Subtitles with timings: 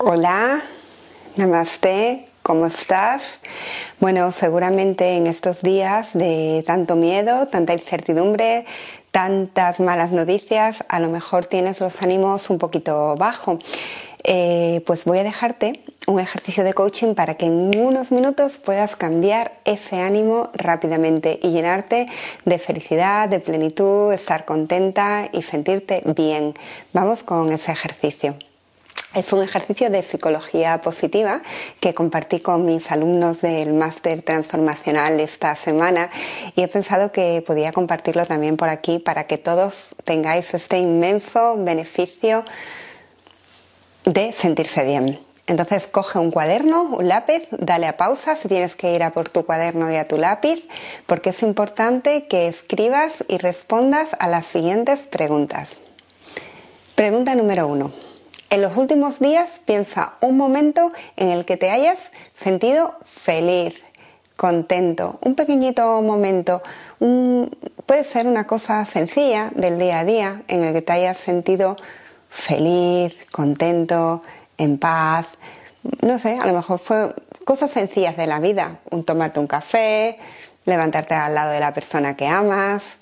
[0.00, 0.62] Hola,
[1.34, 3.40] namaste, ¿cómo estás?
[3.98, 8.64] Bueno, seguramente en estos días de tanto miedo, tanta incertidumbre,
[9.10, 13.58] tantas malas noticias, a lo mejor tienes los ánimos un poquito bajo.
[14.22, 18.94] Eh, pues voy a dejarte un ejercicio de coaching para que en unos minutos puedas
[18.94, 22.06] cambiar ese ánimo rápidamente y llenarte
[22.44, 26.54] de felicidad, de plenitud, estar contenta y sentirte bien.
[26.92, 28.36] Vamos con ese ejercicio.
[29.14, 31.40] Es un ejercicio de psicología positiva
[31.80, 36.10] que compartí con mis alumnos del máster transformacional esta semana
[36.54, 41.56] y he pensado que podía compartirlo también por aquí para que todos tengáis este inmenso
[41.56, 42.44] beneficio
[44.04, 45.18] de sentirse bien.
[45.46, 49.30] Entonces coge un cuaderno, un lápiz, dale a pausa si tienes que ir a por
[49.30, 50.68] tu cuaderno y a tu lápiz,
[51.06, 55.76] porque es importante que escribas y respondas a las siguientes preguntas.
[56.94, 58.07] Pregunta número uno.
[58.50, 61.98] En los últimos días piensa un momento en el que te hayas
[62.34, 63.74] sentido feliz,
[64.36, 66.62] contento, un pequeñito momento,
[67.84, 71.76] puede ser una cosa sencilla del día a día en el que te hayas sentido
[72.30, 74.22] feliz, contento,
[74.56, 75.26] en paz,
[76.00, 80.18] no sé, a lo mejor fue cosas sencillas de la vida, un tomarte un café,
[80.64, 82.96] levantarte al lado de la persona que amas,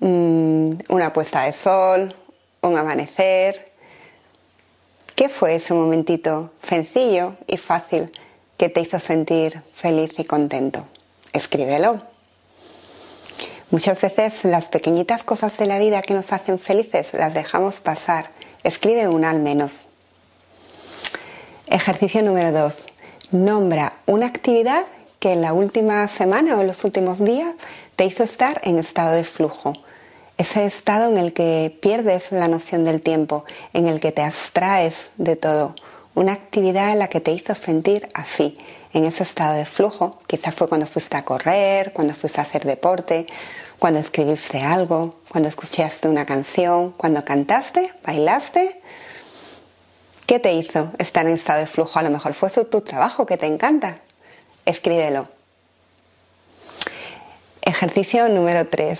[0.00, 2.14] mm, una puesta de sol,
[2.62, 3.69] un amanecer,
[5.20, 8.10] ¿Qué fue ese momentito sencillo y fácil
[8.56, 10.86] que te hizo sentir feliz y contento?
[11.34, 11.98] Escríbelo.
[13.70, 18.30] Muchas veces las pequeñitas cosas de la vida que nos hacen felices las dejamos pasar.
[18.62, 19.84] Escribe una al menos.
[21.66, 22.76] Ejercicio número 2.
[23.32, 24.86] Nombra una actividad
[25.18, 27.52] que en la última semana o en los últimos días
[27.94, 29.74] te hizo estar en estado de flujo
[30.40, 35.10] ese estado en el que pierdes la noción del tiempo, en el que te abstraes
[35.18, 35.74] de todo,
[36.14, 38.56] una actividad en la que te hizo sentir así,
[38.94, 40.18] en ese estado de flujo.
[40.26, 43.26] Quizás fue cuando fuiste a correr, cuando fuiste a hacer deporte,
[43.78, 48.80] cuando escribiste algo, cuando escuchaste una canción, cuando cantaste, bailaste.
[50.24, 51.98] ¿Qué te hizo estar en estado de flujo?
[51.98, 53.98] A lo mejor fue tu trabajo que te encanta.
[54.64, 55.28] Escríbelo.
[57.60, 58.98] Ejercicio número 3.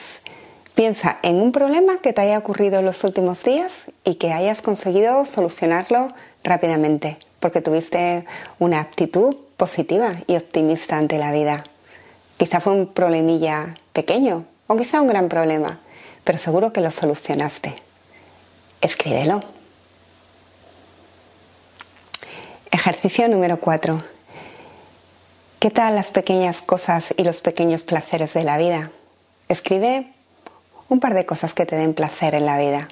[0.81, 4.63] Piensa en un problema que te haya ocurrido en los últimos días y que hayas
[4.63, 6.09] conseguido solucionarlo
[6.43, 8.25] rápidamente, porque tuviste
[8.59, 11.65] una actitud positiva y optimista ante la vida.
[12.39, 15.81] Quizá fue un problemilla pequeño o quizá un gran problema,
[16.25, 17.75] pero seguro que lo solucionaste.
[18.81, 19.41] Escríbelo.
[22.71, 23.99] Ejercicio número 4.
[25.59, 28.91] ¿Qué tal las pequeñas cosas y los pequeños placeres de la vida?
[29.51, 30.15] Escribe
[30.91, 32.89] un par de cosas que te den placer en la vida.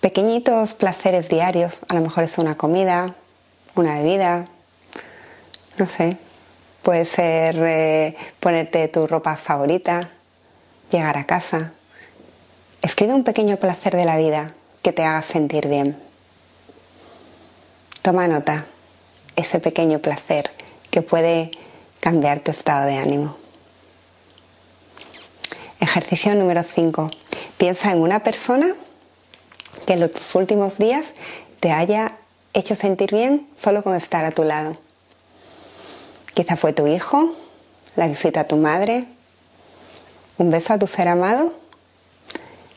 [0.00, 3.14] Pequeñitos placeres diarios, a lo mejor es una comida,
[3.76, 4.46] una bebida,
[5.78, 6.16] no sé,
[6.82, 10.10] puede ser eh, ponerte tu ropa favorita,
[10.90, 11.72] llegar a casa.
[12.80, 15.96] Escribe un pequeño placer de la vida que te haga sentir bien.
[18.00, 18.66] Toma nota,
[19.36, 20.50] ese pequeño placer
[20.90, 21.52] que puede
[22.00, 23.41] cambiar tu estado de ánimo.
[25.82, 27.08] Ejercicio número 5.
[27.58, 28.76] Piensa en una persona
[29.84, 31.06] que en los últimos días
[31.58, 32.18] te haya
[32.54, 34.76] hecho sentir bien solo con estar a tu lado.
[36.34, 37.34] Quizá fue tu hijo,
[37.96, 39.06] la visita a tu madre,
[40.38, 41.52] un beso a tu ser amado,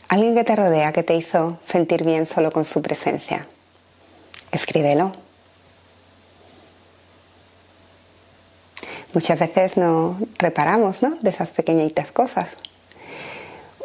[0.07, 3.47] alguien que te rodea que te hizo sentir bien solo con su presencia.
[4.51, 5.11] Escríbelo.
[9.13, 11.19] Muchas veces no reparamos ¿no?
[11.21, 12.47] de esas pequeñitas cosas.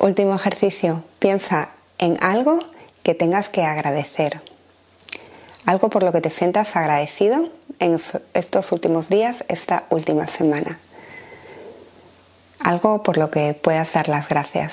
[0.01, 1.69] Último ejercicio, piensa
[1.99, 2.59] en algo
[3.03, 4.41] que tengas que agradecer.
[5.67, 7.51] Algo por lo que te sientas agradecido
[7.81, 8.01] en
[8.33, 10.81] estos últimos días, esta última semana.
[12.61, 14.73] Algo por lo que puedas dar las gracias.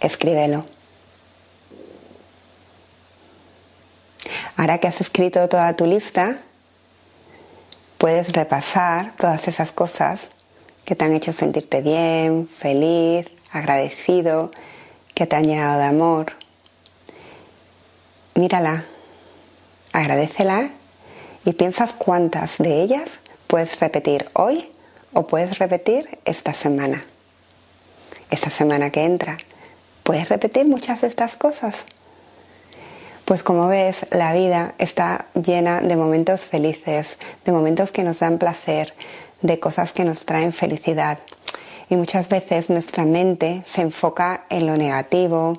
[0.00, 0.66] Escríbelo.
[4.58, 6.36] Ahora que has escrito toda tu lista,
[7.96, 10.28] puedes repasar todas esas cosas
[10.84, 14.50] que te han hecho sentirte bien, feliz, agradecido,
[15.14, 16.32] que te han llenado de amor.
[18.34, 18.84] Mírala,
[19.92, 20.70] agradecela
[21.44, 24.70] y piensas cuántas de ellas puedes repetir hoy
[25.12, 27.02] o puedes repetir esta semana.
[28.30, 29.38] Esta semana que entra.
[30.02, 31.84] ¿Puedes repetir muchas de estas cosas?
[33.24, 38.38] Pues como ves, la vida está llena de momentos felices, de momentos que nos dan
[38.38, 38.94] placer,
[39.40, 41.18] de cosas que nos traen felicidad
[41.88, 45.54] y muchas veces nuestra mente se enfoca en lo negativo,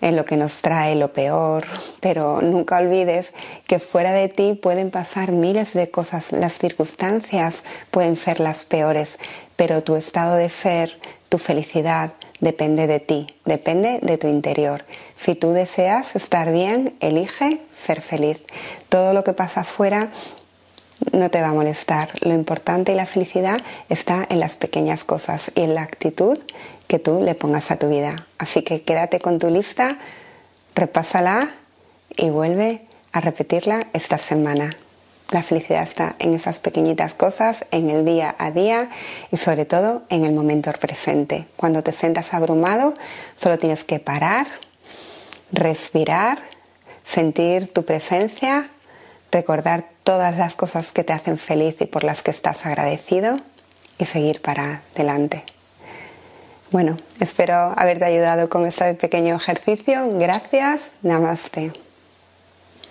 [0.00, 1.64] en lo que nos trae lo peor,
[2.00, 3.32] pero nunca olvides
[3.66, 9.18] que fuera de ti pueden pasar miles de cosas, las circunstancias pueden ser las peores,
[9.56, 10.98] pero tu estado de ser,
[11.28, 14.84] tu felicidad depende de ti, depende de tu interior.
[15.16, 18.40] Si tú deseas estar bien, elige ser feliz.
[18.88, 20.12] Todo lo que pasa afuera
[21.12, 22.10] no te va a molestar.
[22.20, 26.38] Lo importante y la felicidad está en las pequeñas cosas y en la actitud
[26.86, 28.26] que tú le pongas a tu vida.
[28.38, 29.98] Así que quédate con tu lista,
[30.74, 31.50] repásala
[32.16, 34.76] y vuelve a repetirla esta semana.
[35.30, 38.88] La felicidad está en esas pequeñitas cosas, en el día a día
[39.30, 41.46] y sobre todo en el momento presente.
[41.56, 42.94] Cuando te sientas abrumado,
[43.36, 44.46] solo tienes que parar,
[45.52, 46.38] respirar,
[47.04, 48.70] sentir tu presencia,
[49.30, 53.38] recordar todas las cosas que te hacen feliz y por las que estás agradecido
[53.98, 55.44] y seguir para adelante.
[56.70, 60.08] Bueno, espero haberte ayudado con este pequeño ejercicio.
[60.18, 60.80] Gracias.
[61.02, 61.87] Namaste.